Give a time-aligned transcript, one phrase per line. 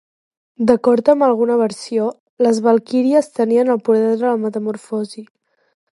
[0.69, 2.07] D'acord amb alguna versió,
[2.47, 5.29] les valquíries tenien el poder de la metamorfosi?